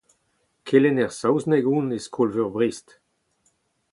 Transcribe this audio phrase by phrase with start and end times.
[0.67, 2.87] Kelenner saozneg on e skol-veur Brest.